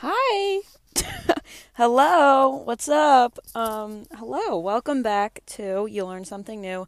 [0.00, 0.60] Hi.
[1.74, 2.62] hello.
[2.64, 3.36] What's up?
[3.56, 4.56] Um, hello.
[4.56, 6.86] Welcome back to You Learn Something New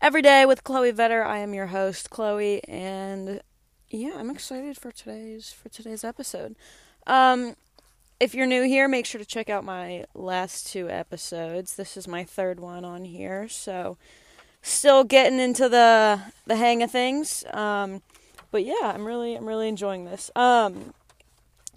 [0.00, 1.24] Every Day with Chloe Vetter.
[1.24, 3.42] I am your host, Chloe, and
[3.90, 6.56] yeah, I'm excited for today's for today's episode.
[7.06, 7.54] Um,
[8.18, 11.76] if you're new here, make sure to check out my last two episodes.
[11.76, 13.98] This is my third one on here, so
[14.62, 17.44] still getting into the the hang of things.
[17.52, 18.02] Um,
[18.50, 20.28] but yeah, I'm really I'm really enjoying this.
[20.34, 20.92] Um,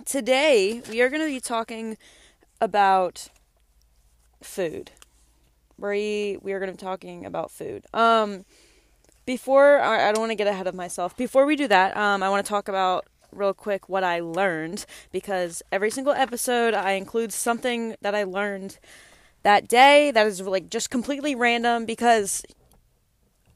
[0.05, 1.97] today we are going to be talking
[2.59, 3.29] about
[4.41, 4.91] food.
[5.77, 7.85] We we are going to be talking about food.
[7.93, 8.45] Um,
[9.25, 11.15] before I don't want to get ahead of myself.
[11.15, 14.85] Before we do that, um, I want to talk about real quick what I learned
[15.11, 18.77] because every single episode I include something that I learned
[19.43, 22.43] that day that is like just completely random because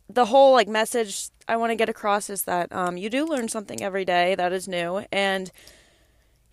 [0.10, 3.50] the whole like message I want to get across is that um, you do learn
[3.50, 5.52] something every day that is new and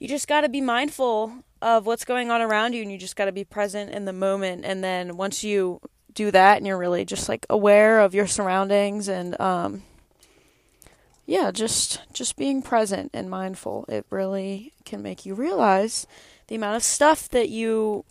[0.03, 3.15] you just got to be mindful of what's going on around you and you just
[3.15, 4.65] got to be present in the moment.
[4.65, 5.81] And then once you
[6.13, 9.85] do that and you're really just like aware of your surroundings and um
[11.25, 16.07] yeah just just being present and mindful it really can make you realize
[16.49, 18.05] the amount of stuff that you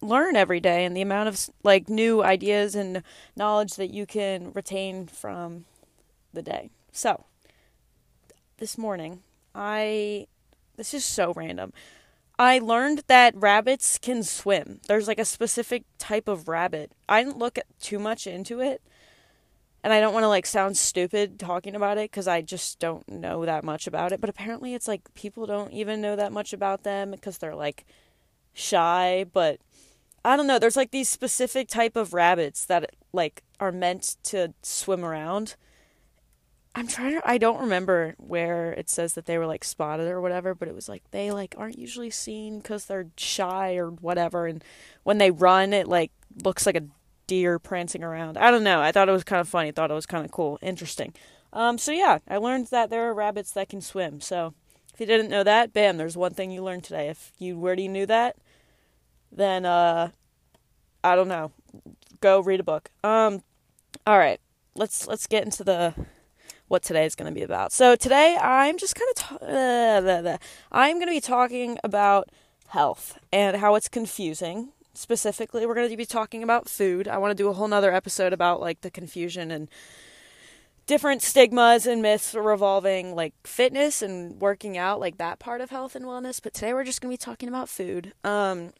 [0.00, 3.02] learn every day and the amount of like new ideas and
[3.34, 5.64] knowledge that you can retain from
[6.32, 6.68] the day.
[6.92, 7.24] So
[8.58, 9.22] this morning
[9.54, 10.26] i
[10.78, 11.72] this is so random
[12.38, 14.80] I learned that rabbits can swim.
[14.86, 16.92] There's like a specific type of rabbit.
[17.08, 18.80] I didn't look too much into it.
[19.82, 23.08] And I don't want to like sound stupid talking about it cuz I just don't
[23.08, 26.52] know that much about it, but apparently it's like people don't even know that much
[26.52, 27.84] about them because they're like
[28.52, 29.60] shy, but
[30.24, 34.52] I don't know, there's like these specific type of rabbits that like are meant to
[34.62, 35.56] swim around
[36.78, 40.20] I'm trying to I don't remember where it says that they were like spotted or
[40.20, 44.46] whatever, but it was like they like aren't usually seen cuz they're shy or whatever
[44.46, 44.62] and
[45.02, 46.12] when they run it like
[46.44, 46.86] looks like a
[47.26, 48.38] deer prancing around.
[48.38, 48.80] I don't know.
[48.80, 49.70] I thought it was kind of funny.
[49.70, 51.14] I thought it was kind of cool, interesting.
[51.52, 54.20] Um so yeah, I learned that there are rabbits that can swim.
[54.20, 54.54] So
[54.94, 57.08] if you didn't know that, bam, there's one thing you learned today.
[57.08, 58.36] If you already knew that,
[59.32, 60.10] then uh
[61.02, 61.50] I don't know.
[62.20, 62.92] Go read a book.
[63.02, 63.42] Um
[64.06, 64.40] all right.
[64.76, 65.92] Let's let's get into the
[66.68, 67.72] what today is going to be about.
[67.72, 70.38] So today I'm just kind of ta- uh,
[70.70, 72.28] I'm going to be talking about
[72.68, 74.70] health and how it's confusing.
[74.94, 77.08] Specifically, we're going to be talking about food.
[77.08, 79.68] I want to do a whole nother episode about like the confusion and
[80.86, 85.94] different stigmas and myths revolving like fitness and working out, like that part of health
[85.94, 86.42] and wellness.
[86.42, 88.12] But today we're just going to be talking about food.
[88.24, 88.72] Um,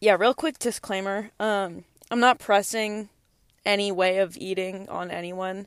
[0.00, 1.30] yeah, real quick disclaimer.
[1.38, 3.10] Um, I'm not pressing
[3.64, 5.66] any way of eating on anyone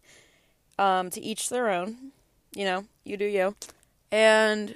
[0.82, 2.12] um, to each their own.
[2.54, 3.56] You know, you do you.
[4.12, 4.76] And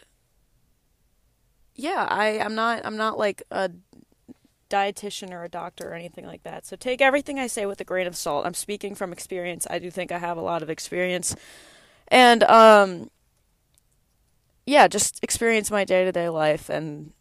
[1.75, 3.71] yeah, I I'm not I'm not like a
[4.69, 6.65] dietitian or a doctor or anything like that.
[6.65, 8.45] So take everything I say with a grain of salt.
[8.45, 9.67] I'm speaking from experience.
[9.69, 11.35] I do think I have a lot of experience.
[12.07, 13.09] And um
[14.67, 17.11] yeah, just experience my day-to-day life and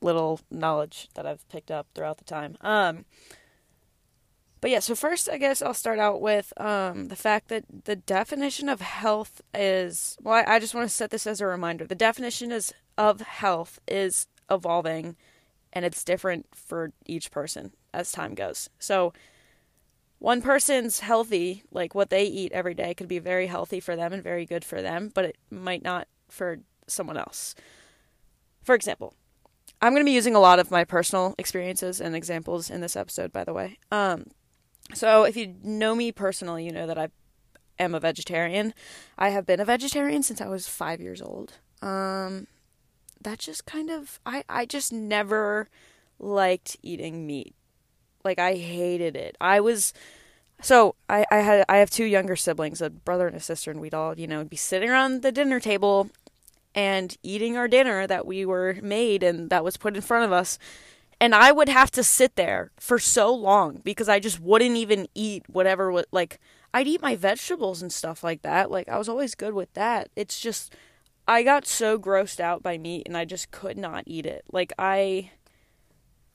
[0.00, 2.56] little knowledge that I've picked up throughout the time.
[2.60, 3.04] Um
[4.64, 7.96] but yeah, so first, I guess I'll start out with um, the fact that the
[7.96, 11.86] definition of health is well, I, I just want to set this as a reminder.
[11.86, 15.16] The definition is of health is evolving,
[15.74, 18.70] and it's different for each person as time goes.
[18.78, 19.12] So,
[20.18, 24.14] one person's healthy, like what they eat every day, could be very healthy for them
[24.14, 27.54] and very good for them, but it might not for someone else.
[28.62, 29.12] For example,
[29.82, 32.96] I'm going to be using a lot of my personal experiences and examples in this
[32.96, 33.78] episode, by the way.
[33.92, 34.24] Um,
[34.92, 37.08] so, if you know me personally, you know that I
[37.78, 38.74] am a vegetarian.
[39.16, 41.54] I have been a vegetarian since I was five years old.
[41.80, 42.46] Um,
[43.20, 45.68] that just kind of I I just never
[46.18, 47.54] liked eating meat.
[48.24, 49.36] Like I hated it.
[49.40, 49.92] I was
[50.60, 53.80] so I I had I have two younger siblings, a brother and a sister, and
[53.80, 56.10] we'd all you know be sitting around the dinner table
[56.74, 60.32] and eating our dinner that we were made and that was put in front of
[60.32, 60.58] us
[61.20, 65.08] and I would have to sit there for so long because I just wouldn't even
[65.14, 66.40] eat whatever like
[66.72, 68.70] I'd eat my vegetables and stuff like that.
[68.70, 70.10] Like I was always good with that.
[70.16, 70.74] It's just
[71.26, 74.44] I got so grossed out by meat and I just could not eat it.
[74.52, 75.30] Like I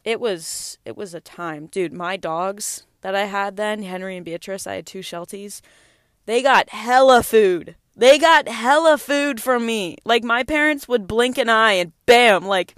[0.03, 1.67] it was it was a time.
[1.67, 5.61] Dude, my dogs that I had then, Henry and Beatrice, I had two Shelties.
[6.25, 7.75] They got hella food.
[7.95, 9.97] They got hella food from me.
[10.05, 12.75] Like my parents would blink an eye and bam, like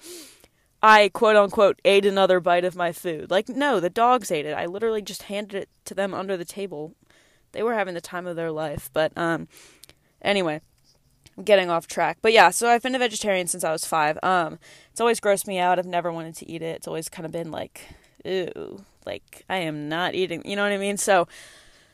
[0.83, 3.29] I quote unquote ate another bite of my food.
[3.29, 4.53] Like, no, the dogs ate it.
[4.53, 6.95] I literally just handed it to them under the table.
[7.51, 8.89] They were having the time of their life.
[8.93, 9.47] But, um,
[10.21, 10.61] anyway,
[11.37, 12.17] I'm getting off track.
[12.21, 14.17] But yeah, so I've been a vegetarian since I was five.
[14.23, 14.57] Um,
[14.91, 15.77] it's always grossed me out.
[15.77, 16.77] I've never wanted to eat it.
[16.77, 17.81] It's always kind of been like,
[18.25, 20.41] ew, like I am not eating.
[20.45, 20.97] You know what I mean?
[20.97, 21.27] So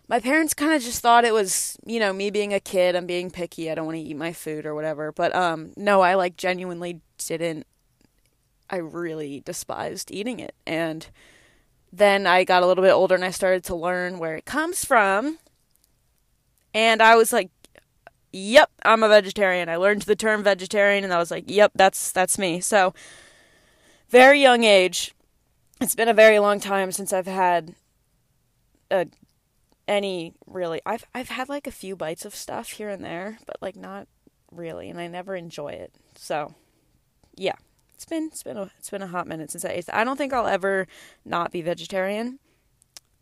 [0.08, 2.96] my parents kind of just thought it was, you know, me being a kid.
[2.96, 3.70] I'm being picky.
[3.70, 5.12] I don't want to eat my food or whatever.
[5.12, 7.66] But um, no, I like genuinely didn't.
[8.70, 11.08] I really despised eating it, and
[11.92, 14.84] then I got a little bit older and I started to learn where it comes
[14.84, 15.40] from.
[16.74, 17.50] And I was like,
[18.32, 19.70] yep, I'm a vegetarian.
[19.70, 22.60] I learned the term vegetarian and I was like, yep, that's that's me.
[22.60, 22.94] So
[24.10, 25.14] very young age.
[25.80, 27.76] It's been a very long time since I've had
[28.92, 29.08] a
[29.88, 33.58] any really I've I've had like a few bites of stuff here and there, but
[33.62, 34.08] like not
[34.52, 35.94] really and I never enjoy it.
[36.16, 36.54] So,
[37.36, 37.56] yeah.
[37.98, 39.86] It's been it's been a it's been a hot minute since I ate.
[39.92, 40.86] I don't think I'll ever
[41.26, 42.38] not be vegetarian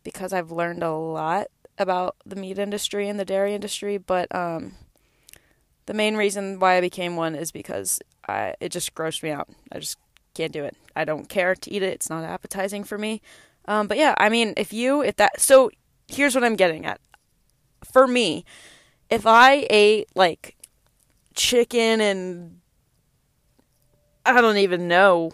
[0.04, 1.46] because I've learned a lot
[1.78, 4.74] about the meat industry and the dairy industry, but um
[5.86, 9.48] the main reason why I became one is because I it just grossed me out.
[9.72, 9.96] I just
[10.34, 10.76] can't do it.
[10.94, 11.94] I don't care to eat it.
[11.94, 13.22] It's not appetizing for me.
[13.64, 15.70] Um, but yeah, I mean, if you if that so
[16.06, 17.00] here's what I'm getting at.
[17.82, 18.44] For me,
[19.08, 20.54] if I ate like
[21.34, 22.55] chicken and
[24.26, 25.32] I don't even know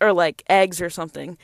[0.00, 1.36] or like eggs or something.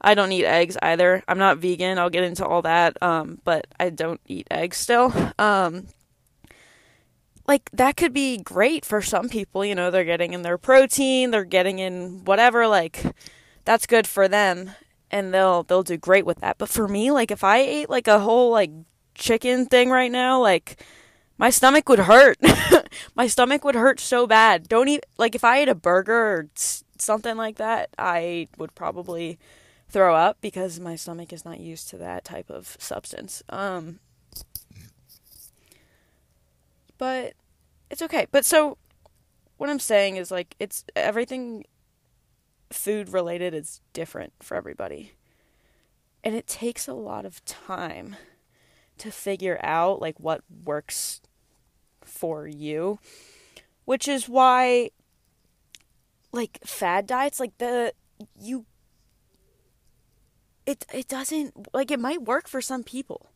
[0.00, 1.22] I don't eat eggs either.
[1.26, 1.98] I'm not vegan.
[1.98, 2.96] I'll get into all that.
[3.02, 5.12] Um, but I don't eat eggs still.
[5.38, 5.88] Um,
[7.46, 11.30] like that could be great for some people, you know, they're getting in their protein,
[11.30, 13.02] they're getting in whatever like
[13.64, 14.72] that's good for them
[15.10, 16.58] and they'll they'll do great with that.
[16.58, 18.70] But for me, like if I ate like a whole like
[19.14, 20.82] chicken thing right now, like
[21.38, 22.36] my stomach would hurt.
[23.14, 24.68] my stomach would hurt so bad.
[24.68, 26.48] Don't eat like if I ate a burger or
[26.98, 29.38] something like that, I would probably
[29.88, 33.42] throw up because my stomach is not used to that type of substance.
[33.48, 34.00] Um
[36.98, 37.34] but
[37.88, 38.26] it's okay.
[38.30, 38.76] But so
[39.56, 41.64] what I'm saying is like it's everything
[42.70, 45.12] food related is different for everybody.
[46.24, 48.16] And it takes a lot of time
[48.98, 51.20] to figure out like what works
[52.18, 52.98] for you,
[53.84, 54.90] which is why
[56.32, 57.92] like fad diets like the
[58.38, 58.66] you
[60.66, 63.30] it it doesn't like it might work for some people.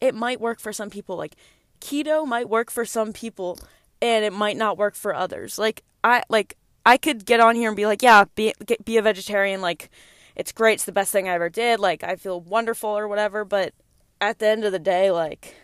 [0.00, 1.34] It might work for some people like
[1.80, 3.58] keto might work for some people
[4.00, 5.58] and it might not work for others.
[5.58, 6.56] Like I like
[6.86, 9.90] I could get on here and be like, yeah, be get, be a vegetarian like
[10.36, 13.44] it's great, it's the best thing I ever did, like I feel wonderful or whatever,
[13.44, 13.74] but
[14.20, 15.54] at the end of the day like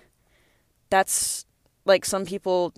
[0.90, 1.46] that's
[1.84, 2.72] like some people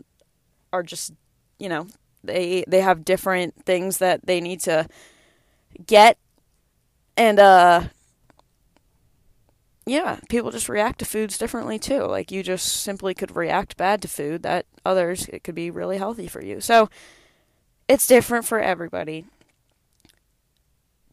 [0.72, 1.12] are just,
[1.58, 1.86] you know,
[2.24, 4.88] they they have different things that they need to
[5.86, 6.18] get
[7.16, 7.82] and uh
[9.88, 12.02] yeah, people just react to foods differently too.
[12.02, 15.98] Like you just simply could react bad to food that others it could be really
[15.98, 16.60] healthy for you.
[16.60, 16.88] So
[17.88, 19.26] it's different for everybody.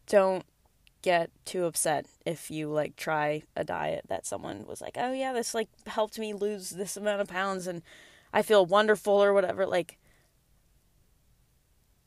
[0.07, 0.43] Don't
[1.03, 5.33] get too upset if you like try a diet that someone was like, "Oh yeah,
[5.33, 7.83] this like helped me lose this amount of pounds and
[8.33, 9.97] I feel wonderful or whatever." Like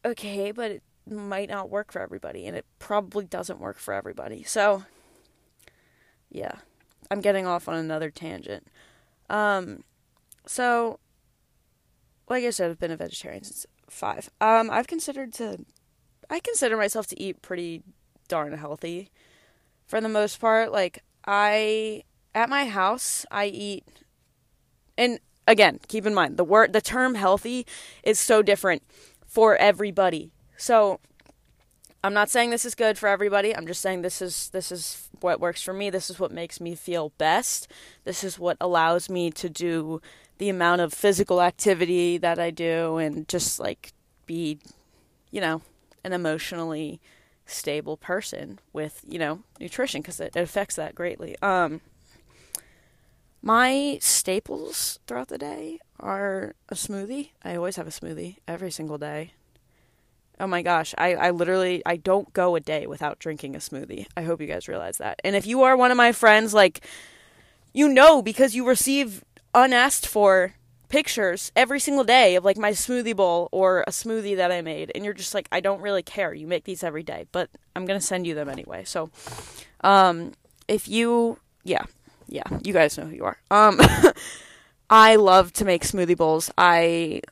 [0.04, 4.42] okay, but it might not work for everybody and it probably doesn't work for everybody.
[4.42, 4.84] So
[6.30, 6.56] yeah,
[7.10, 8.66] I'm getting off on another tangent.
[9.30, 9.84] Um,
[10.46, 10.98] so,
[12.28, 14.30] like I said, I've been a vegetarian since five.
[14.40, 15.64] Um, I've considered to,
[16.30, 17.82] I consider myself to eat pretty
[18.28, 19.10] darn healthy,
[19.86, 20.72] for the most part.
[20.72, 22.02] Like I,
[22.34, 23.84] at my house, I eat,
[24.98, 27.66] and again, keep in mind the word, the term healthy
[28.02, 28.82] is so different
[29.26, 30.32] for everybody.
[30.56, 31.00] So
[32.02, 33.54] I'm not saying this is good for everybody.
[33.54, 35.90] I'm just saying this is this is what works for me.
[35.90, 37.68] This is what makes me feel best.
[38.04, 40.00] This is what allows me to do
[40.38, 43.92] the amount of physical activity that I do and just like
[44.26, 44.58] be,
[45.30, 45.62] you know,
[46.04, 47.00] an emotionally
[47.46, 51.36] stable person with, you know, nutrition because it, it affects that greatly.
[51.42, 51.80] Um
[53.42, 57.30] my staples throughout the day are a smoothie.
[57.44, 59.34] I always have a smoothie every single day.
[60.38, 64.06] Oh my gosh, I, I literally I don't go a day without drinking a smoothie.
[64.16, 65.20] I hope you guys realize that.
[65.24, 66.84] And if you are one of my friends, like
[67.72, 69.24] you know because you receive
[69.54, 70.54] unasked for
[70.88, 74.92] pictures every single day of like my smoothie bowl or a smoothie that I made
[74.94, 76.32] and you're just like I don't really care.
[76.32, 78.84] You make these every day, but I'm going to send you them anyway.
[78.84, 79.10] So
[79.82, 80.32] um
[80.68, 81.84] if you yeah,
[82.28, 83.38] yeah, you guys know who you are.
[83.50, 83.80] Um
[84.90, 86.50] I love to make smoothie bowls.
[86.56, 87.22] I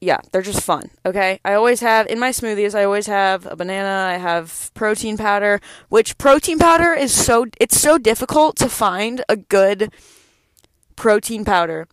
[0.00, 0.90] yeah, they're just fun.
[1.04, 1.40] Okay.
[1.44, 5.60] I always have in my smoothies, I always have a banana, I have protein powder,
[5.88, 9.90] which protein powder is so, it's so difficult to find a good
[10.96, 11.88] protein powder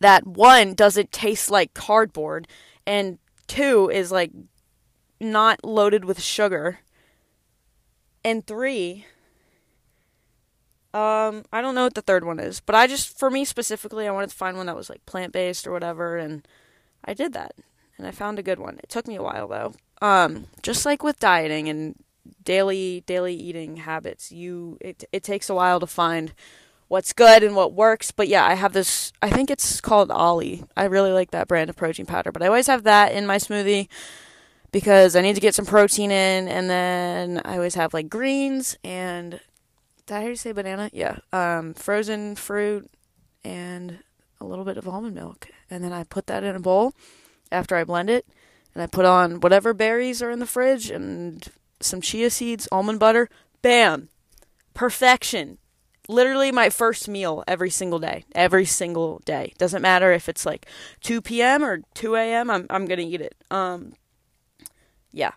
[0.00, 2.48] that one doesn't taste like cardboard
[2.86, 4.32] and two is like
[5.20, 6.80] not loaded with sugar
[8.24, 9.04] and three
[10.92, 14.08] um i don't know what the third one is but i just for me specifically
[14.08, 16.48] i wanted to find one that was like plant-based or whatever and
[17.04, 17.54] i did that
[18.00, 18.78] and i found a good one.
[18.82, 19.74] It took me a while though.
[20.00, 21.96] Um just like with dieting and
[22.42, 26.32] daily daily eating habits you it, it takes a while to find
[26.90, 28.10] what's good and what works.
[28.10, 29.12] But yeah, I have this.
[29.22, 30.64] I think it's called Ollie.
[30.76, 32.32] I really like that brand of protein powder.
[32.32, 33.88] But I always have that in my smoothie
[34.72, 36.48] because I need to get some protein in.
[36.48, 39.40] And then I always have like greens and
[40.04, 40.90] did I hear you say banana?
[40.92, 42.90] Yeah, um, frozen fruit
[43.44, 44.00] and
[44.40, 45.48] a little bit of almond milk.
[45.70, 46.92] And then I put that in a bowl
[47.52, 48.26] after I blend it.
[48.74, 51.46] And I put on whatever berries are in the fridge and
[51.78, 53.28] some chia seeds, almond butter.
[53.62, 54.08] Bam!
[54.74, 55.58] Perfection
[56.10, 58.24] literally my first meal every single day.
[58.34, 59.54] Every single day.
[59.58, 60.66] Doesn't matter if it's like
[61.02, 61.64] 2 p.m.
[61.64, 62.50] or 2 a.m.
[62.50, 63.34] I'm I'm gonna eat it.
[63.50, 63.94] Um,
[65.12, 65.32] yeah,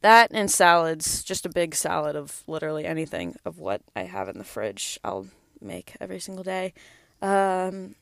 [0.00, 1.22] that and salads.
[1.22, 4.98] Just a big salad of literally anything of what I have in the fridge.
[5.04, 5.28] I'll
[5.60, 6.72] make every single day.
[7.20, 7.96] Um,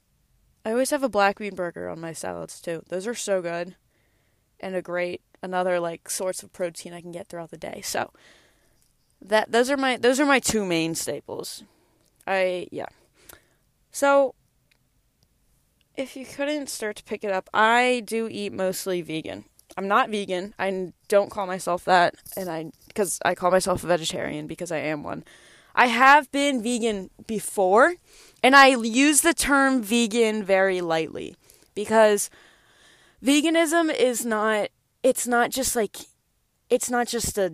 [0.64, 2.82] I always have a black bean burger on my salads too.
[2.88, 3.76] Those are so good,
[4.60, 7.80] and a great another like source of protein I can get throughout the day.
[7.84, 8.12] So
[9.22, 11.64] that those are my those are my two main staples.
[12.26, 12.86] I yeah.
[13.90, 14.34] So
[15.96, 19.44] if you couldn't start to pick it up, I do eat mostly vegan.
[19.76, 20.54] I'm not vegan.
[20.58, 24.78] I don't call myself that and I cuz I call myself a vegetarian because I
[24.78, 25.24] am one.
[25.74, 27.94] I have been vegan before
[28.42, 31.36] and I use the term vegan very lightly
[31.74, 32.30] because
[33.22, 34.70] veganism is not
[35.02, 35.96] it's not just like
[36.70, 37.52] it's not just a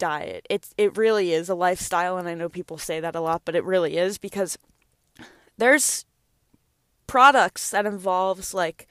[0.00, 0.44] diet.
[0.50, 3.54] It's it really is a lifestyle and I know people say that a lot, but
[3.54, 4.58] it really is because
[5.56, 6.04] there's
[7.06, 8.88] products that involves like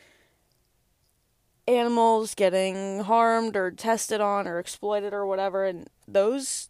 [1.67, 6.69] animals getting harmed or tested on or exploited or whatever and those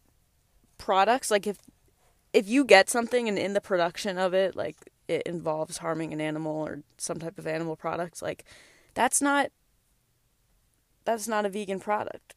[0.77, 1.57] products like if
[2.33, 4.75] if you get something and in the production of it like
[5.07, 8.43] it involves harming an animal or some type of animal product like
[8.93, 9.51] that's not
[11.05, 12.35] that's not a vegan product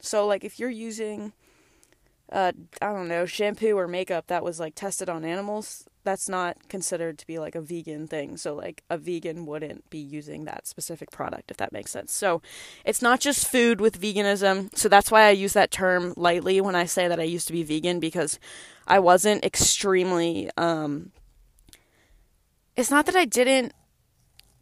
[0.00, 1.32] so like if you're using
[2.32, 6.68] uh, I don't know, shampoo or makeup that was like tested on animals, that's not
[6.68, 8.36] considered to be like a vegan thing.
[8.36, 12.12] So, like, a vegan wouldn't be using that specific product, if that makes sense.
[12.12, 12.42] So,
[12.84, 14.76] it's not just food with veganism.
[14.76, 17.52] So, that's why I use that term lightly when I say that I used to
[17.52, 18.38] be vegan because
[18.86, 21.10] I wasn't extremely, um,
[22.76, 23.72] it's not that I didn't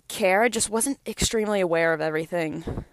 [0.08, 2.84] care, I just wasn't extremely aware of everything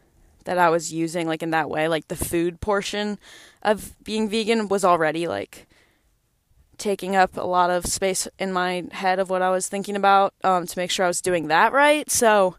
[0.49, 3.19] that I was using like in that way, like the food portion
[3.61, 5.67] of being vegan was already like
[6.79, 10.33] taking up a lot of space in my head of what I was thinking about
[10.43, 12.09] um, to make sure I was doing that right.
[12.09, 12.55] So,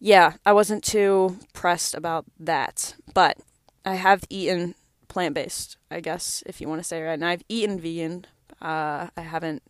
[0.00, 2.94] yeah, I wasn't too pressed about that.
[3.12, 3.36] But
[3.84, 4.74] I have eaten
[5.08, 7.12] plant based, I guess, if you want to say right.
[7.12, 8.24] And I've eaten vegan.
[8.62, 9.62] Uh, I haven't,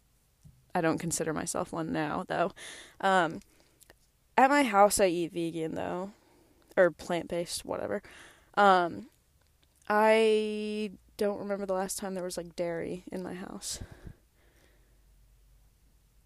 [0.73, 2.53] I don't consider myself one now, though.
[3.01, 3.41] Um,
[4.39, 6.13] at my house, I eat vegan, though
[6.77, 8.03] or plant based, whatever.
[8.57, 9.07] Um,
[9.89, 13.81] I don't remember the last time there was like dairy in my house.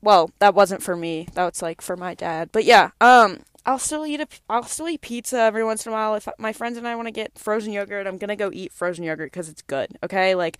[0.00, 1.28] Well, that wasn't for me.
[1.34, 2.50] That was like for my dad.
[2.52, 5.94] But yeah, um, I'll still eat a I'll still eat pizza every once in a
[5.94, 6.14] while.
[6.14, 9.04] If my friends and I want to get frozen yogurt, I'm gonna go eat frozen
[9.04, 9.98] yogurt because it's good.
[10.02, 10.58] Okay, like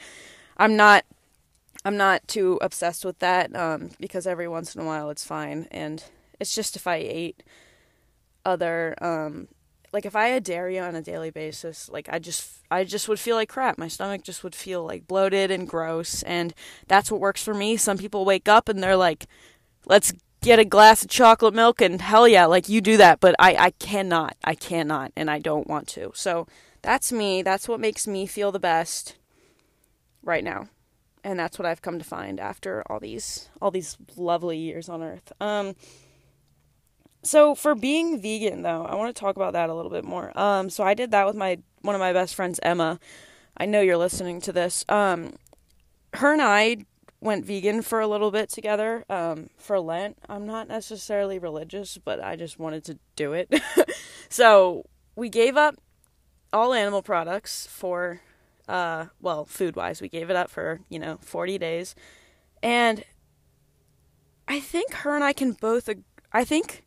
[0.57, 1.05] I'm not
[1.85, 5.69] I'm not too obsessed with that um, because every once in a while it's fine,
[5.71, 6.03] and
[6.41, 7.43] it's just if I ate
[8.45, 9.49] other um,
[9.93, 13.19] like if I had dairy on a daily basis, like I just I just would
[13.19, 13.79] feel like crap.
[13.79, 16.55] My stomach just would feel like bloated and gross and
[16.87, 17.77] that's what works for me.
[17.77, 19.27] Some people wake up and they're like,
[19.87, 23.35] "Let's get a glass of chocolate milk and hell yeah, like you do that." But
[23.39, 24.37] I I cannot.
[24.45, 26.13] I cannot and I don't want to.
[26.15, 26.47] So
[26.83, 27.43] that's me.
[27.43, 29.17] That's what makes me feel the best
[30.23, 30.69] right now.
[31.25, 35.03] And that's what I've come to find after all these all these lovely years on
[35.03, 35.33] earth.
[35.41, 35.75] Um
[37.23, 40.37] so for being vegan though, I want to talk about that a little bit more.
[40.39, 42.99] Um, so I did that with my one of my best friends, Emma.
[43.57, 44.85] I know you're listening to this.
[44.89, 45.35] Um,
[46.15, 46.79] her and I
[47.21, 50.19] went vegan for a little bit together um, for Lent.
[50.29, 53.53] I'm not necessarily religious, but I just wanted to do it.
[54.29, 54.85] so
[55.17, 55.77] we gave up
[56.53, 58.21] all animal products for,
[58.69, 61.95] uh, well, food wise, we gave it up for, you know, 40 days.
[62.63, 63.05] And
[64.47, 65.91] I think her and I can both,
[66.33, 66.85] I think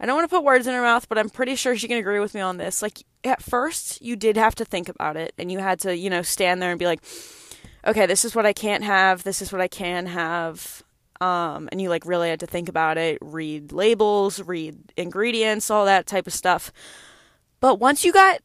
[0.00, 1.98] I don't want to put words in her mouth, but I'm pretty sure she can
[1.98, 2.80] agree with me on this.
[2.80, 6.08] Like, at first, you did have to think about it, and you had to, you
[6.08, 7.00] know, stand there and be like,
[7.86, 10.82] okay, this is what I can't have, this is what I can have.
[11.20, 15.84] Um, and you like really had to think about it, read labels, read ingredients, all
[15.84, 16.72] that type of stuff.
[17.60, 18.40] But once you got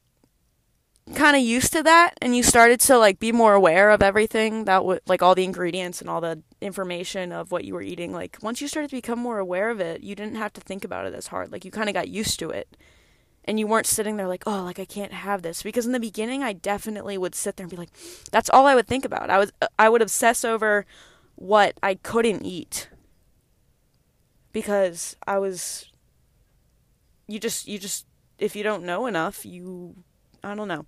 [1.13, 4.65] kind of used to that and you started to like be more aware of everything
[4.65, 8.11] that would like all the ingredients and all the information of what you were eating
[8.11, 10.83] like once you started to become more aware of it you didn't have to think
[10.83, 12.77] about it as hard like you kind of got used to it.
[13.47, 15.63] And you weren't sitting there like oh like I can't have this.
[15.63, 17.91] Because in the beginning I definitely would sit there and be like
[18.31, 19.29] that's all I would think about.
[19.29, 20.85] I was uh, I would obsess over
[21.35, 22.89] what I couldn't eat.
[24.51, 25.91] Because I was
[27.27, 28.05] you just you just
[28.37, 29.95] if you don't know enough you
[30.45, 30.85] I don't know.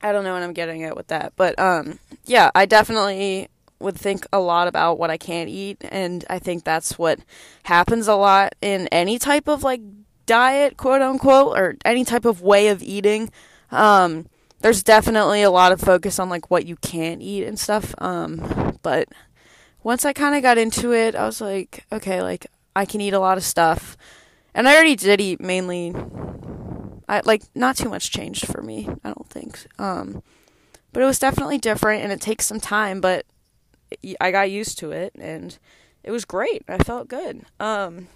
[0.00, 3.48] I don't know what I'm getting at with that, but um, yeah, I definitely
[3.80, 7.18] would think a lot about what I can't eat, and I think that's what
[7.64, 9.80] happens a lot in any type of like
[10.26, 13.32] diet, quote unquote, or any type of way of eating.
[13.72, 14.26] Um,
[14.60, 17.94] there's definitely a lot of focus on like what you can't eat and stuff.
[17.98, 19.08] Um, but
[19.82, 23.14] once I kind of got into it, I was like, okay, like I can eat
[23.14, 23.96] a lot of stuff,
[24.54, 25.92] and I already did eat mainly
[27.08, 28.88] I like not too much changed for me.
[29.02, 29.66] I don't think.
[29.78, 30.22] Um,
[30.92, 33.00] but it was definitely different, and it takes some time.
[33.00, 33.24] But
[34.20, 35.58] I got used to it, and
[36.04, 36.62] it was great.
[36.68, 37.42] I felt good.
[37.58, 38.08] Um,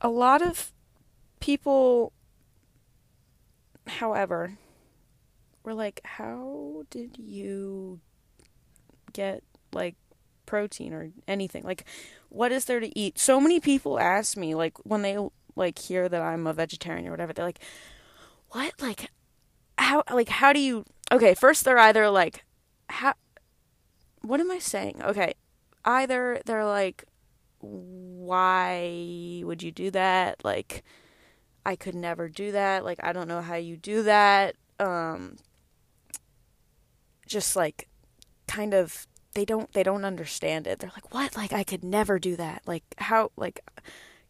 [0.00, 0.72] a lot of
[1.38, 2.12] people,
[3.86, 4.58] however,
[5.62, 8.00] were like, "How did you
[9.12, 9.94] get like
[10.46, 11.62] protein or anything?
[11.62, 11.84] Like,
[12.28, 15.16] what is there to eat?" So many people ask me, like, when they
[15.56, 17.60] like hear that I'm a vegetarian or whatever, they're like,
[18.50, 18.74] "What?
[18.80, 19.10] Like
[19.78, 22.44] how like how do you Okay, first they're either like
[22.88, 23.14] how
[24.22, 25.02] What am I saying?
[25.02, 25.34] Okay.
[25.84, 27.04] Either they're like
[27.60, 30.44] why would you do that?
[30.44, 30.84] Like
[31.66, 32.84] I could never do that.
[32.84, 34.56] Like I don't know how you do that.
[34.78, 35.36] Um
[37.26, 37.88] just like
[38.46, 40.80] kind of they don't they don't understand it.
[40.80, 41.36] They're like, "What?
[41.36, 43.60] Like I could never do that." Like how like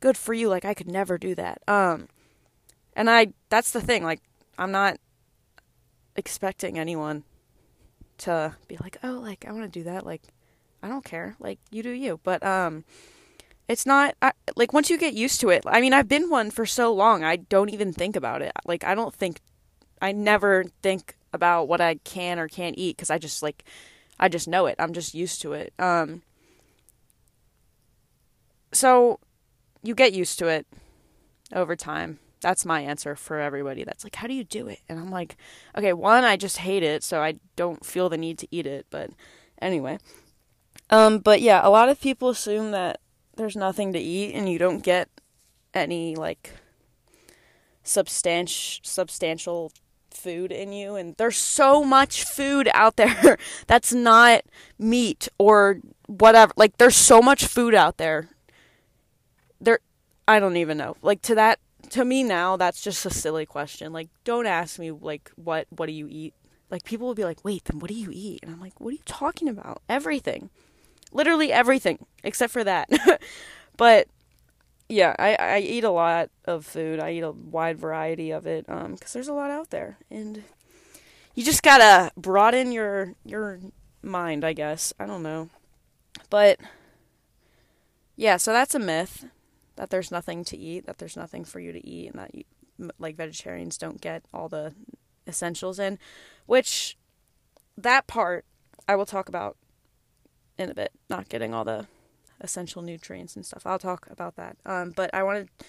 [0.01, 0.49] good for you.
[0.49, 1.63] Like I could never do that.
[1.69, 2.09] Um,
[2.95, 4.03] and I that's the thing.
[4.03, 4.21] Like
[4.59, 4.99] I'm not
[6.17, 7.25] expecting anyone
[8.19, 10.05] to be like, oh, like I want to do that.
[10.05, 10.23] Like
[10.83, 11.37] I don't care.
[11.39, 12.21] Like you do you.
[12.23, 12.85] But um,
[13.69, 15.63] it's not I, like once you get used to it.
[15.67, 17.25] I mean, I've been one for so long.
[17.25, 18.53] I don't even think about it.
[18.67, 19.41] Like I don't think.
[20.03, 23.65] I never think about what I can or can't eat because I just like
[24.19, 24.77] I just know it.
[24.79, 25.73] I'm just used to it.
[25.79, 26.23] Um,
[28.73, 29.19] so
[29.83, 30.67] you get used to it
[31.53, 32.19] over time.
[32.41, 33.85] That's my answer for everybody.
[33.85, 34.81] That's like, how do you do it?
[34.89, 35.37] And I'm like,
[35.77, 38.87] okay, one, I just hate it, so I don't feel the need to eat it.
[38.89, 39.11] But
[39.61, 39.99] anyway,
[40.89, 43.01] um, but yeah, a lot of people assume that
[43.37, 45.09] there's nothing to eat and you don't get
[45.73, 46.53] any like
[47.83, 49.73] substantial substantial
[50.11, 54.43] food in you and there's so much food out there that's not
[54.79, 58.29] meat or whatever like there's so much food out there
[59.61, 59.81] there
[60.27, 60.97] I don't even know.
[61.03, 61.59] Like to that
[61.91, 63.93] to me now that's just a silly question.
[63.93, 66.35] Like don't ask me like what what do you eat?
[66.71, 68.91] Like people will be like, "Wait, then what do you eat?" And I'm like, "What
[68.91, 69.83] are you talking about?
[69.89, 70.51] Everything."
[71.13, 72.89] Literally everything except for that.
[73.77, 74.07] but
[74.89, 77.01] yeah, I I eat a lot of food.
[77.01, 80.45] I eat a wide variety of it um cuz there's a lot out there and
[81.35, 83.61] you just got to broaden your your
[84.03, 84.93] mind, I guess.
[84.99, 85.49] I don't know.
[86.29, 86.61] But
[88.17, 89.27] yeah, so that's a myth
[89.81, 92.45] that there's nothing to eat, that there's nothing for you to eat, and that you,
[92.99, 94.75] like vegetarians don't get all the
[95.27, 95.99] essentials in,
[96.45, 96.99] which
[97.79, 98.45] that part
[98.87, 99.57] I will talk about
[100.59, 101.87] in a bit, not getting all the
[102.43, 103.67] essential nutrients and stuff.
[103.67, 104.59] I'll talk about that.
[104.67, 105.67] Um, but I want to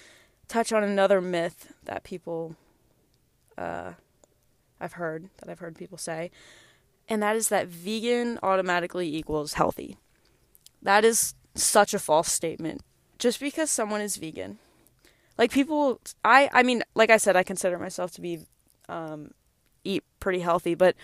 [0.49, 2.57] touch on another myth that people
[3.57, 3.93] uh,
[4.81, 6.31] I've heard that I've heard people say,
[7.07, 9.95] and that is that vegan automatically equals healthy.
[10.81, 12.81] That is such a false statement
[13.21, 14.57] just because someone is vegan.
[15.37, 18.39] Like people i i mean like i said i consider myself to be
[18.89, 19.31] um
[19.83, 20.95] eat pretty healthy but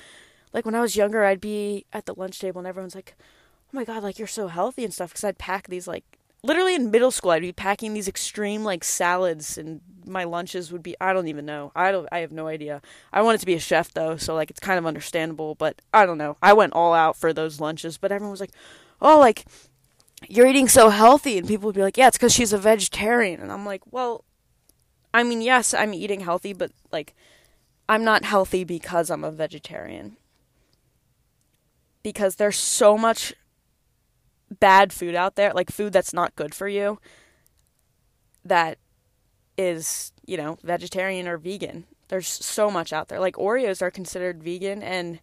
[0.53, 3.71] like when i was younger i'd be at the lunch table and everyone's like oh
[3.71, 6.03] my god like you're so healthy and stuff because i'd pack these like
[6.43, 10.83] literally in middle school i'd be packing these extreme like salads and my lunches would
[10.83, 11.71] be i don't even know.
[11.75, 12.81] I don't i have no idea.
[13.11, 16.05] I wanted to be a chef though so like it's kind of understandable but i
[16.05, 16.37] don't know.
[16.41, 18.53] I went all out for those lunches but everyone was like
[19.01, 19.45] oh like
[20.27, 23.41] you're eating so healthy and people would be like yeah it's because she's a vegetarian.
[23.41, 24.23] And i'm like well
[25.13, 27.15] i mean yes i'm eating healthy but like
[27.87, 30.17] i'm not healthy because i'm a vegetarian.
[32.03, 33.33] Because there's so much
[34.59, 36.97] bad food out there like food that's not good for you
[38.45, 38.77] that
[39.57, 41.85] is you know vegetarian or vegan.
[42.09, 43.19] There's so much out there.
[43.19, 45.19] Like oreos are considered vegan and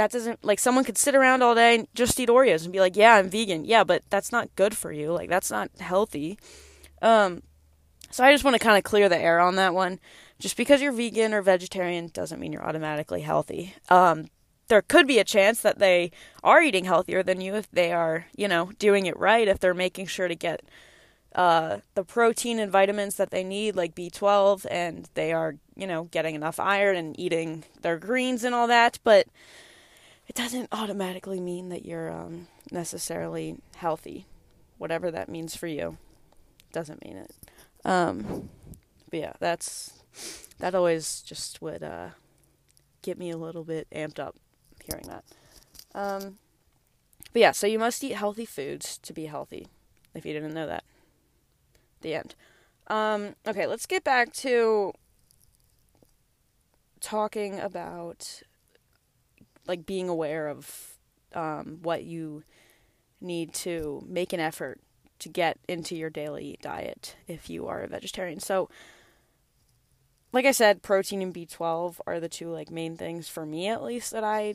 [0.00, 2.80] that doesn't like someone could sit around all day and just eat Oreos and be
[2.80, 5.12] like, "Yeah, I'm vegan." Yeah, but that's not good for you.
[5.12, 6.38] Like that's not healthy.
[7.02, 7.42] Um
[8.10, 10.00] so I just want to kind of clear the air on that one.
[10.38, 13.74] Just because you're vegan or vegetarian doesn't mean you're automatically healthy.
[13.90, 14.28] Um
[14.68, 18.24] there could be a chance that they are eating healthier than you if they are,
[18.34, 20.62] you know, doing it right, if they're making sure to get
[21.34, 26.04] uh, the protein and vitamins that they need, like B12, and they are, you know,
[26.04, 28.98] getting enough iron and eating their greens and all that.
[29.04, 29.26] But
[30.30, 34.26] it doesn't automatically mean that you're um, necessarily healthy,
[34.78, 35.96] whatever that means for you.
[36.72, 37.32] Doesn't mean it.
[37.84, 38.48] Um,
[39.10, 40.04] but yeah, that's
[40.60, 42.10] that always just would uh,
[43.02, 44.36] get me a little bit amped up
[44.84, 45.24] hearing that.
[45.96, 46.38] Um,
[47.32, 49.66] but yeah, so you must eat healthy foods to be healthy.
[50.14, 50.84] If you didn't know that
[52.02, 52.36] the end.
[52.86, 54.92] Um, okay, let's get back to
[57.00, 58.42] talking about
[59.66, 60.96] like being aware of
[61.34, 62.42] um, what you
[63.20, 64.80] need to make an effort
[65.18, 68.40] to get into your daily diet if you are a vegetarian.
[68.40, 68.68] So,
[70.32, 73.82] like I said, protein and B12 are the two like main things for me at
[73.82, 74.54] least that I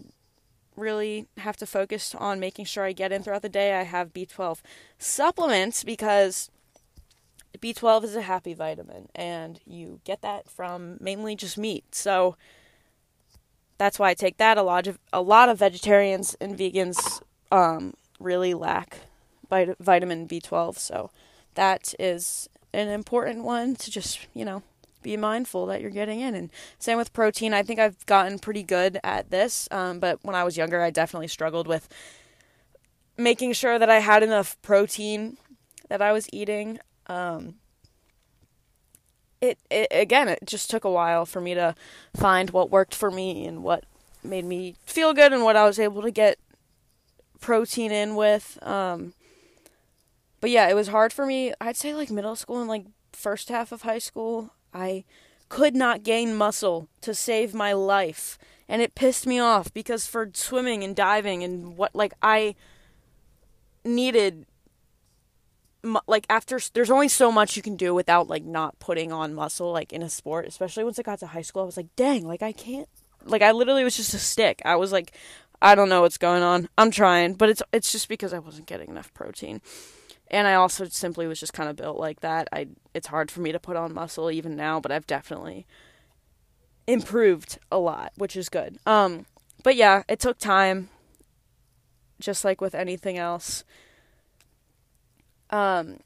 [0.76, 3.74] really have to focus on making sure I get in throughout the day.
[3.80, 4.62] I have B12
[4.98, 6.50] supplements because
[7.60, 11.96] B12 is a happy vitamin, and you get that from mainly just meat.
[11.96, 12.36] So
[13.78, 14.58] that's why I take that.
[14.58, 19.00] A lot of a lot of vegetarians and vegans um, really lack
[19.50, 21.12] vit- vitamin B12, so
[21.56, 24.64] that is an important one to just you know
[25.02, 26.34] be mindful that you're getting in.
[26.34, 27.54] And same with protein.
[27.54, 30.90] I think I've gotten pretty good at this, um, but when I was younger, I
[30.90, 31.88] definitely struggled with
[33.18, 35.38] making sure that I had enough protein
[35.90, 36.80] that I was eating.
[37.08, 37.56] Um,
[39.42, 41.76] it, it again, it just took a while for me to
[42.16, 43.84] find what worked for me and what
[44.24, 46.38] made me feel good and what I was able to get
[47.40, 48.58] protein in with.
[48.62, 49.14] Um,
[50.42, 51.54] but yeah, it was hard for me.
[51.62, 55.04] I'd say like middle school and like first half of high school, I
[55.50, 58.38] could not gain muscle to save my life.
[58.68, 62.56] And it pissed me off because for swimming and diving and what like I
[63.84, 64.48] needed
[66.08, 69.72] like after there's only so much you can do without like not putting on muscle
[69.72, 72.26] like in a sport especially once i got to high school i was like dang
[72.26, 72.90] like i can't
[73.26, 74.62] like i literally was just a stick.
[74.66, 75.12] I was like
[75.62, 76.70] i don't know what's going on.
[76.78, 79.62] I'm trying but it's it's just because i wasn't getting enough protein.
[80.30, 82.48] And i also simply was just kind of built like that.
[82.52, 85.66] I it's hard for me to put on muscle even now but i've definitely
[86.88, 88.78] improved a lot which is good.
[88.86, 89.26] Um
[89.64, 90.90] but yeah it took time
[92.20, 93.64] just like with anything else
[95.50, 96.00] um,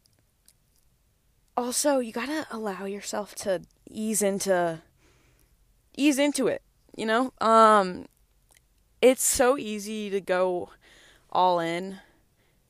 [1.56, 4.82] also, you gotta allow yourself to ease into
[5.98, 6.62] ease into it.
[6.96, 8.06] You know, um,
[9.02, 10.70] it's so easy to go
[11.32, 12.00] all in.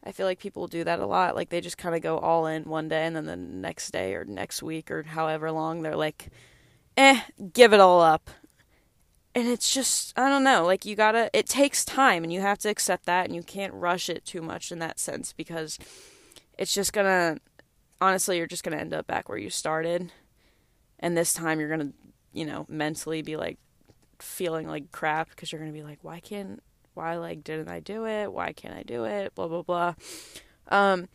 [0.04, 1.36] I feel like people do that a lot.
[1.36, 4.16] Like they just kind of go all in one day, and then the next day
[4.16, 6.30] or next week or however long they're like,
[6.98, 7.22] "Eh,
[7.54, 8.30] give it all up."
[9.36, 10.66] And it's just I don't know.
[10.66, 11.30] Like you gotta.
[11.34, 14.42] It takes time, and you have to accept that, and you can't rush it too
[14.42, 15.78] much in that sense because
[16.60, 17.38] it's just gonna
[18.02, 20.12] honestly you're just gonna end up back where you started.
[21.00, 21.94] And this time you're gonna
[22.34, 23.58] you know mentally be like
[24.20, 26.62] feeling like crap because you're gonna be like why can't
[26.94, 28.32] why like didn't i do it?
[28.32, 29.34] Why can't i do it?
[29.34, 29.94] Blah blah blah.
[30.68, 31.08] Um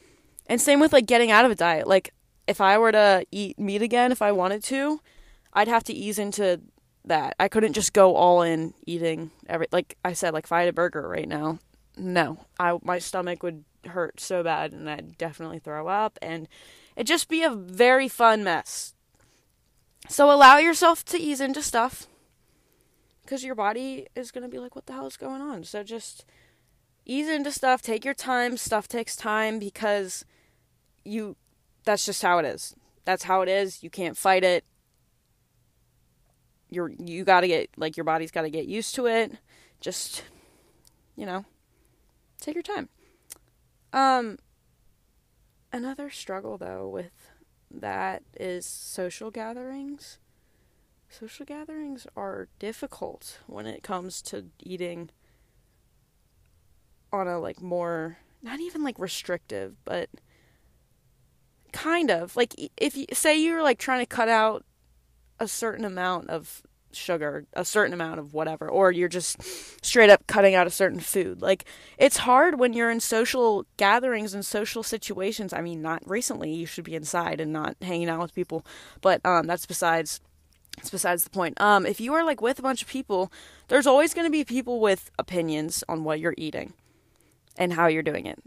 [0.46, 1.86] and same with like getting out of a diet.
[1.86, 2.12] Like
[2.46, 5.00] if i were to eat meat again if i wanted to
[5.54, 6.60] i'd have to ease into
[7.04, 7.36] that.
[7.38, 10.70] I couldn't just go all in eating every like i said like if i had
[10.70, 11.58] a burger right now
[11.96, 12.38] no.
[12.58, 16.48] I my stomach would hurt so bad and I'd definitely throw up and
[16.96, 18.94] it'd just be a very fun mess.
[20.08, 22.06] So allow yourself to ease into stuff
[23.22, 25.64] because your body is going to be like, what the hell is going on?
[25.64, 26.24] So just
[27.06, 28.56] ease into stuff, take your time.
[28.56, 30.24] Stuff takes time because
[31.04, 31.36] you,
[31.84, 32.74] that's just how it is.
[33.04, 33.82] That's how it is.
[33.82, 34.64] You can't fight it.
[36.70, 39.32] You're, you got to get, like, your body's got to get used to it.
[39.80, 40.24] Just,
[41.14, 41.44] you know,
[42.40, 42.88] take your time.
[43.94, 44.38] Um,
[45.72, 47.30] another struggle though with
[47.70, 50.18] that is social gatherings.
[51.08, 55.10] Social gatherings are difficult when it comes to eating
[57.12, 60.10] on a like more not even like restrictive, but
[61.72, 64.64] kind of like if you say you're like trying to cut out
[65.38, 66.62] a certain amount of
[66.96, 69.42] sugar, a certain amount of whatever, or you're just
[69.84, 71.42] straight up cutting out a certain food.
[71.42, 71.64] Like,
[71.98, 75.52] it's hard when you're in social gatherings and social situations.
[75.52, 78.64] I mean, not recently, you should be inside and not hanging out with people,
[79.00, 80.20] but um, that's besides
[80.78, 81.60] it's besides the point.
[81.60, 83.30] Um, if you are like with a bunch of people,
[83.68, 86.72] there's always going to be people with opinions on what you're eating
[87.56, 88.38] and how you're doing it.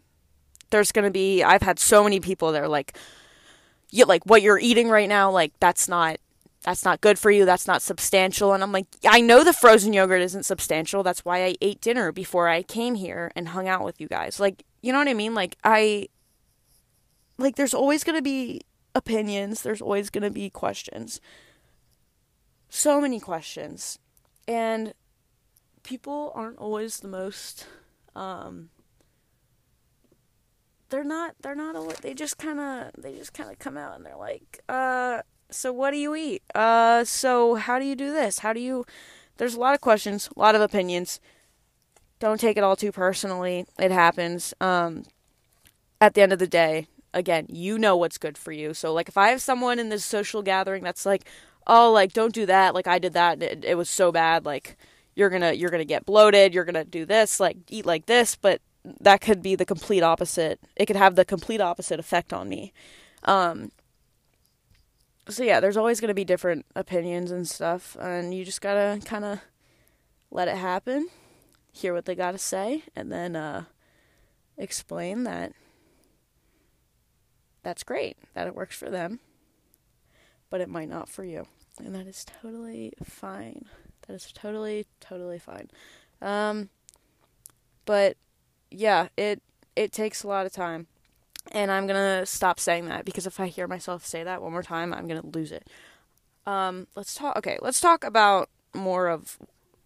[0.70, 2.98] There's going to be I've had so many people that are like
[3.90, 6.18] you like what you're eating right now like that's not
[6.68, 7.46] that's not good for you.
[7.46, 8.52] That's not substantial.
[8.52, 11.02] And I'm like, I know the frozen yogurt isn't substantial.
[11.02, 14.38] That's why I ate dinner before I came here and hung out with you guys.
[14.38, 15.34] Like, you know what I mean?
[15.34, 16.10] Like, I,
[17.38, 18.60] like, there's always going to be
[18.94, 21.22] opinions, there's always going to be questions.
[22.68, 23.98] So many questions.
[24.46, 24.94] And
[25.84, 27.66] people aren't always the most,
[28.14, 28.72] um,
[30.90, 34.06] they're not, they're not, they just kind of, they just kind of come out and
[34.06, 36.44] they're like, uh, so what do you eat?
[36.54, 38.40] Uh, so how do you do this?
[38.40, 38.86] How do you?
[39.38, 41.20] There's a lot of questions, a lot of opinions.
[42.20, 43.66] Don't take it all too personally.
[43.80, 44.54] It happens.
[44.60, 45.04] Um,
[46.02, 48.74] at the end of the day, again, you know what's good for you.
[48.74, 51.26] So like, if I have someone in this social gathering that's like,
[51.68, 52.74] oh, like don't do that.
[52.74, 53.42] Like I did that.
[53.42, 54.46] It, it was so bad.
[54.46, 54.78] Like
[55.16, 56.54] you're gonna you're gonna get bloated.
[56.54, 57.40] You're gonna do this.
[57.40, 58.36] Like eat like this.
[58.36, 58.62] But
[59.02, 60.60] that could be the complete opposite.
[60.76, 62.74] It could have the complete opposite effect on me.
[63.24, 63.72] Um,
[65.30, 69.00] so yeah, there's always going to be different opinions and stuff, and you just gotta
[69.06, 69.40] kind of
[70.32, 71.10] let it happen,
[71.72, 73.66] hear what they got to say, and then uh,
[74.58, 75.54] explain that
[77.64, 79.20] that's great, that it works for them,
[80.50, 83.66] but it might not for you, and that is totally fine.
[84.08, 85.70] That is totally, totally fine.
[86.22, 86.70] Um,
[87.86, 88.18] but
[88.72, 89.42] yeah, it
[89.76, 90.88] it takes a lot of time
[91.52, 94.64] and I'm gonna stop saying that because if I hear myself say that one more
[94.64, 95.68] time, I'm gonna lose it.
[96.46, 97.38] Um, let's talk.
[97.38, 99.38] Okay, let's talk about more of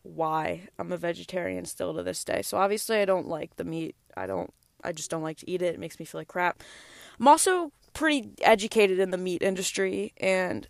[0.03, 2.41] why I'm a vegetarian still to this day.
[2.41, 3.95] So obviously, I don't like the meat.
[4.15, 4.53] I don't.
[4.83, 5.75] I just don't like to eat it.
[5.75, 6.63] It makes me feel like crap.
[7.19, 10.67] I'm also pretty educated in the meat industry, and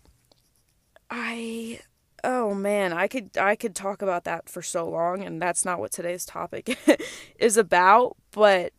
[1.10, 1.80] I.
[2.24, 5.80] Oh man, I could I could talk about that for so long, and that's not
[5.80, 6.78] what today's topic
[7.38, 8.16] is about.
[8.30, 8.72] But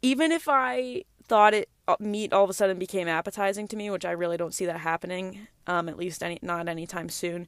[0.00, 3.90] even if I thought it uh, meat all of a sudden became appetizing to me,
[3.90, 7.46] which I really don't see that happening, um, at least any not anytime soon.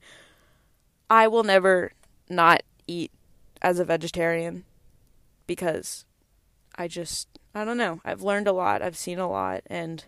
[1.09, 1.93] I will never
[2.29, 3.13] not eat
[3.63, 4.65] as a vegetarian
[5.47, 6.05] because
[6.77, 8.01] I just I don't know.
[8.05, 10.05] I've learned a lot, I've seen a lot, and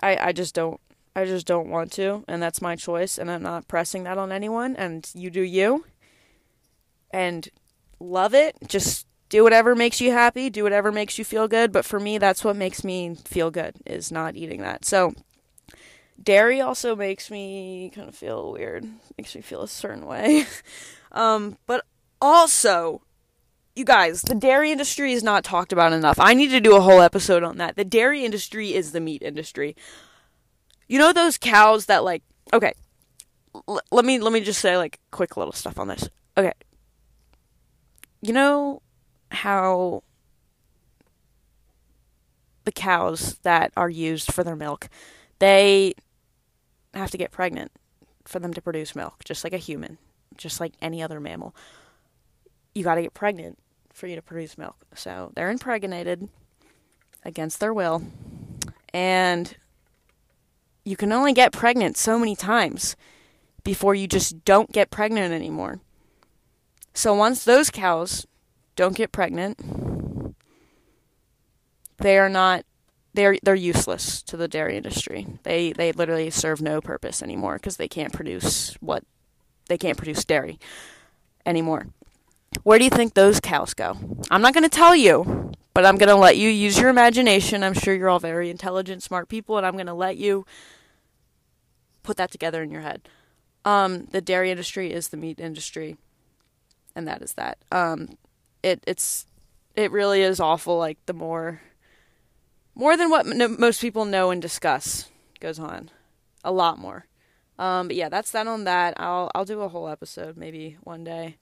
[0.00, 0.80] I I just don't
[1.14, 4.32] I just don't want to, and that's my choice, and I'm not pressing that on
[4.32, 4.74] anyone.
[4.76, 5.84] And you do you,
[7.10, 7.48] and
[8.00, 8.56] love it.
[8.66, 12.18] Just do whatever makes you happy, do whatever makes you feel good, but for me
[12.18, 14.84] that's what makes me feel good is not eating that.
[14.84, 15.14] So
[16.22, 18.84] dairy also makes me kind of feel weird,
[19.16, 20.44] makes me feel a certain way.
[21.12, 21.82] um, but
[22.20, 23.00] also
[23.74, 26.20] you guys, the dairy industry is not talked about enough.
[26.20, 27.74] I need to do a whole episode on that.
[27.74, 29.74] The dairy industry is the meat industry.
[30.88, 32.74] You know those cows that like okay,
[33.66, 36.06] l- let me let me just say like quick little stuff on this.
[36.36, 36.52] Okay.
[38.20, 38.82] You know
[39.42, 40.04] how
[42.62, 44.88] the cows that are used for their milk,
[45.40, 45.94] they
[46.94, 47.72] have to get pregnant
[48.24, 49.98] for them to produce milk, just like a human,
[50.36, 51.56] just like any other mammal.
[52.72, 53.58] You got to get pregnant
[53.92, 54.76] for you to produce milk.
[54.94, 56.28] So they're impregnated
[57.24, 58.00] against their will,
[58.94, 59.56] and
[60.84, 62.94] you can only get pregnant so many times
[63.64, 65.80] before you just don't get pregnant anymore.
[66.94, 68.24] So once those cows
[68.76, 70.34] don't get pregnant.
[71.98, 72.64] They are not
[73.14, 75.26] they're they're useless to the dairy industry.
[75.42, 79.04] They they literally serve no purpose anymore because they can't produce what
[79.68, 80.58] they can't produce dairy
[81.44, 81.88] anymore.
[82.62, 83.96] Where do you think those cows go?
[84.30, 87.62] I'm not going to tell you, but I'm going to let you use your imagination.
[87.62, 90.44] I'm sure you're all very intelligent, smart people, and I'm going to let you
[92.02, 93.08] put that together in your head.
[93.64, 95.96] Um, the dairy industry is the meat industry,
[96.94, 97.58] and that is that.
[97.70, 98.18] Um,
[98.62, 99.26] it it's
[99.74, 100.78] it really is awful.
[100.78, 101.60] Like the more
[102.74, 103.26] more than what
[103.58, 105.08] most people know and discuss
[105.40, 105.90] goes on,
[106.44, 107.06] a lot more.
[107.58, 108.94] Um, but yeah, that's that on that.
[108.96, 111.36] I'll I'll do a whole episode maybe one day.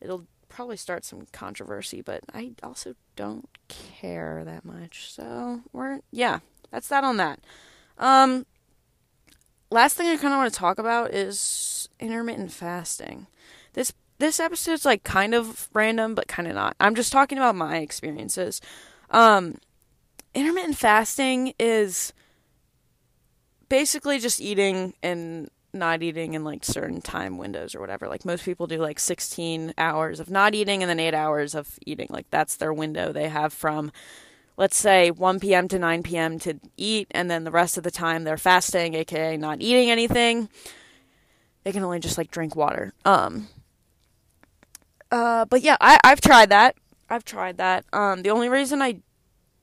[0.00, 5.12] It'll probably start some controversy, but I also don't care that much.
[5.12, 7.40] So we're yeah, that's that on that.
[7.98, 8.46] Um,
[9.70, 13.26] last thing I kind of want to talk about is intermittent fasting.
[14.18, 16.76] This episode's like kind of random, but kind of not.
[16.80, 18.60] I'm just talking about my experiences.
[19.10, 19.58] Um,
[20.34, 22.12] intermittent fasting is
[23.68, 28.08] basically just eating and not eating in like certain time windows or whatever.
[28.08, 31.78] Like most people do like 16 hours of not eating and then 8 hours of
[31.86, 32.08] eating.
[32.10, 33.92] Like that's their window they have from
[34.56, 35.68] let's say 1 p.m.
[35.68, 36.38] to 9 p.m.
[36.40, 40.48] to eat and then the rest of the time they're fasting, aka not eating anything.
[41.64, 42.92] they can only just like drink water.
[43.04, 43.48] Um,
[45.10, 46.76] uh, but yeah, I I've tried that.
[47.08, 47.84] I've tried that.
[47.92, 49.00] Um, the only reason I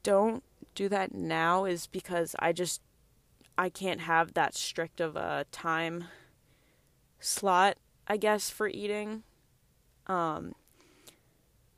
[0.04, 2.82] don't do that now is because I just
[3.58, 6.06] I can't have that strict of a time
[7.20, 7.78] slot,
[8.08, 9.24] I guess, for eating.
[10.08, 10.54] Um,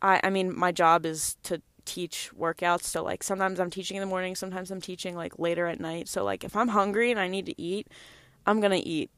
[0.02, 4.02] I I mean, my job is to teach workouts, so like sometimes I'm teaching in
[4.02, 6.08] the morning, sometimes I'm teaching like later at night.
[6.08, 7.88] So like if I'm hungry and I need to eat,
[8.46, 9.12] I'm gonna eat.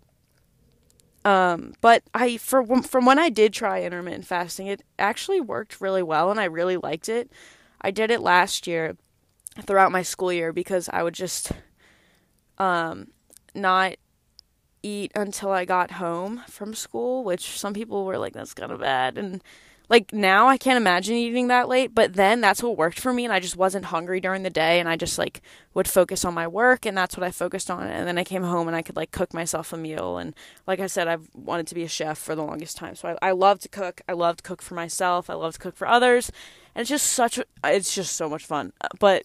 [1.30, 6.02] Um, but I for from when I did try intermittent fasting, it actually worked really
[6.02, 7.30] well, and I really liked it.
[7.82, 8.98] I did it last year
[9.62, 11.52] throughout my school year because I would just
[12.58, 13.10] um
[13.54, 13.96] not
[14.82, 18.80] eat until I got home from school, which some people were like, that's kind of
[18.80, 19.18] bad.
[19.18, 19.44] And
[19.89, 23.25] like now I can't imagine eating that late, but then that's what worked for me.
[23.25, 24.80] And I just wasn't hungry during the day.
[24.80, 25.41] And I just like
[25.73, 26.86] would focus on my work.
[26.86, 27.88] And that's what I focused on.
[27.88, 30.19] And then I came home and I could like cook myself a meal.
[30.19, 30.36] And
[30.67, 32.95] like I said, I've wanted to be a chef for the longest time.
[32.95, 34.02] So I, I love to cook.
[34.08, 35.30] I love to cook for myself.
[35.30, 36.32] I love to cook for others.
[36.75, 38.73] And it's just such, it's just so much fun.
[38.99, 39.23] But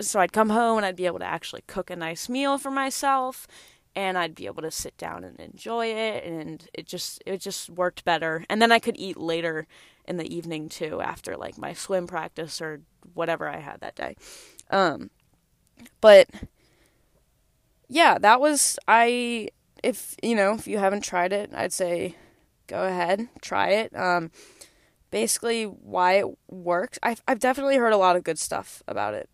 [0.00, 2.70] so I'd come home and I'd be able to actually cook a nice meal for
[2.70, 3.46] myself
[3.94, 7.70] and I'd be able to sit down and enjoy it and it just it just
[7.70, 8.44] worked better.
[8.48, 9.66] And then I could eat later
[10.04, 12.80] in the evening too after like my swim practice or
[13.14, 14.16] whatever I had that day.
[14.70, 15.10] Um
[16.00, 16.28] but
[17.88, 19.48] yeah, that was I
[19.82, 22.16] if you know, if you haven't tried it, I'd say
[22.66, 23.96] go ahead, try it.
[23.96, 24.30] Um
[25.10, 26.98] basically why it works.
[27.02, 29.28] I've I've definitely heard a lot of good stuff about it.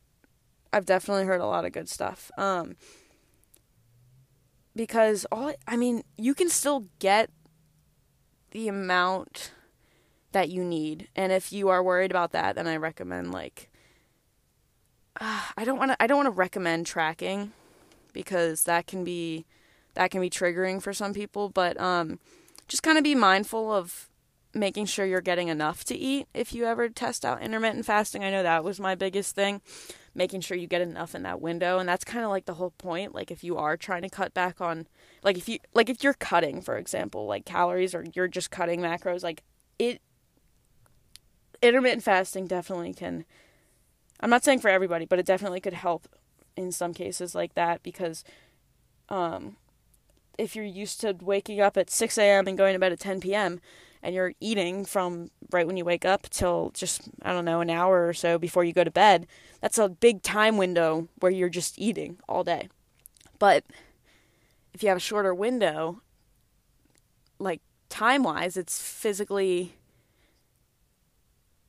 [0.72, 2.30] I've definitely heard a lot of good stuff.
[2.38, 2.76] Um
[4.74, 7.30] because all I mean, you can still get
[8.50, 9.52] the amount
[10.32, 11.08] that you need.
[11.16, 13.70] And if you are worried about that, then I recommend like
[15.20, 17.52] uh, I don't want to I don't want to recommend tracking
[18.12, 19.46] because that can be
[19.94, 22.18] that can be triggering for some people, but um
[22.68, 24.08] just kind of be mindful of
[24.54, 28.24] making sure you're getting enough to eat if you ever test out intermittent fasting.
[28.24, 29.60] I know that was my biggest thing
[30.14, 32.70] making sure you get enough in that window and that's kind of like the whole
[32.70, 34.86] point like if you are trying to cut back on
[35.22, 38.80] like if you like if you're cutting for example like calories or you're just cutting
[38.80, 39.42] macros like
[39.78, 40.00] it
[41.62, 43.24] intermittent fasting definitely can
[44.20, 46.08] I'm not saying for everybody but it definitely could help
[46.56, 48.22] in some cases like that because
[49.08, 49.56] um
[50.38, 52.48] if you're used to waking up at 6 a.m.
[52.48, 53.60] and going to bed at 10 p.m
[54.04, 57.70] and you're eating from right when you wake up till just I don't know an
[57.70, 59.26] hour or so before you go to bed,
[59.62, 62.68] that's a big time window where you're just eating all day.
[63.38, 63.64] But
[64.74, 66.02] if you have a shorter window,
[67.38, 69.74] like time wise, it's physically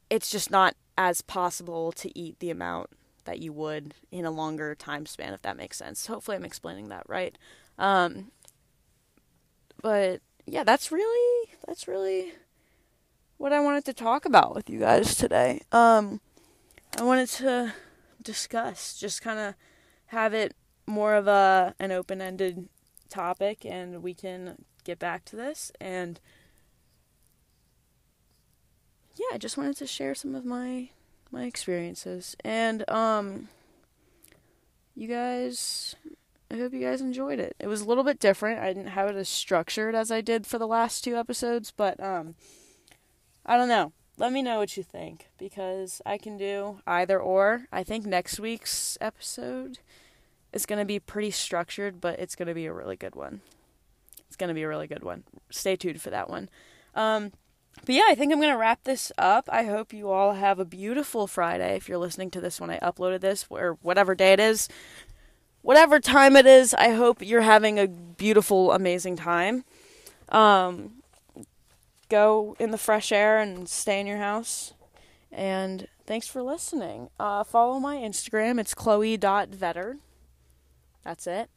[0.09, 2.89] it's just not as possible to eat the amount
[3.23, 6.05] that you would in a longer time span, if that makes sense.
[6.07, 7.37] Hopefully, I'm explaining that right.
[7.79, 8.31] Um,
[9.81, 12.33] but yeah, that's really that's really
[13.37, 15.61] what I wanted to talk about with you guys today.
[15.71, 16.21] Um,
[16.97, 17.73] I wanted to
[18.21, 19.55] discuss, just kind of
[20.07, 20.55] have it
[20.87, 22.69] more of a an open ended
[23.09, 25.71] topic, and we can get back to this.
[25.81, 26.19] And
[29.15, 30.89] yeah, I just wanted to share some of my
[31.31, 33.49] my experiences, and um,
[34.95, 35.95] you guys
[36.51, 37.55] I hope you guys enjoyed it.
[37.59, 38.59] It was a little bit different.
[38.59, 42.01] I didn't have it as structured as I did for the last two episodes, but
[42.01, 42.35] um
[43.45, 43.93] I don't know.
[44.17, 47.65] Let me know what you think because I can do either or.
[47.71, 49.79] I think next week's episode
[50.53, 53.41] is going to be pretty structured, but it's going to be a really good one.
[54.27, 55.23] It's going to be a really good one.
[55.49, 56.49] Stay tuned for that one.
[56.93, 57.31] Um
[57.85, 59.49] but yeah, I think I'm going to wrap this up.
[59.51, 62.79] I hope you all have a beautiful Friday if you're listening to this when I
[62.79, 64.69] uploaded this or whatever day it is
[65.65, 69.65] whatever time it is, I hope you're having a beautiful, amazing time.
[70.29, 71.01] Um,
[72.07, 74.73] go in the fresh air and stay in your house.
[75.31, 77.09] And thanks for listening.
[77.19, 78.59] Uh, follow my Instagram.
[78.59, 79.97] It's chloe.vetter.
[81.03, 81.49] That's it.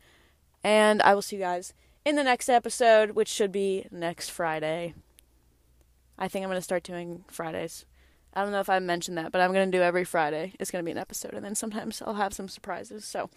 [0.65, 4.95] And I will see you guys in the next episode, which should be next Friday.
[6.19, 7.85] I think I'm going to start doing Fridays.
[8.33, 10.55] I don't know if I mentioned that, but I'm going to do every Friday.
[10.59, 13.05] It's going to be an episode, and then sometimes I'll have some surprises.
[13.05, 13.29] So,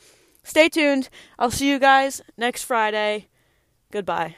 [0.44, 1.10] Stay tuned.
[1.38, 3.28] I'll see you guys next Friday.
[3.92, 4.36] Goodbye.